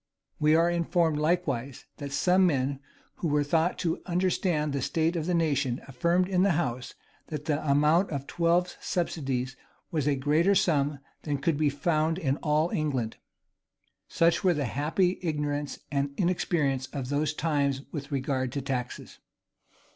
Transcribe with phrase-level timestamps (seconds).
[0.23, 2.79] [*] We are informed likewise, that some men,
[3.17, 6.95] who were thought to understand the state of the nation, affirmed in the house,
[7.27, 9.55] that the amount of twelve subsidies
[9.91, 13.17] was a greater sum than could be found in all England:
[14.07, 19.19] such were the happy ignorance and inexperience of those times with regard to taxes.